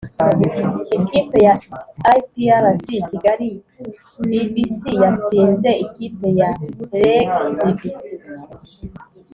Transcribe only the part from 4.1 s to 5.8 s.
bbc yatsinze